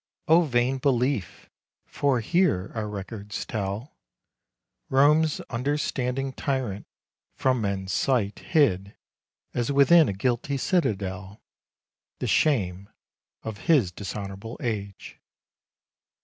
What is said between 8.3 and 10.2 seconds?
Hid, as within a